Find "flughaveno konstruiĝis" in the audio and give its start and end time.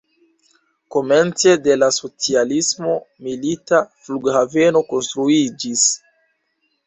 4.07-5.85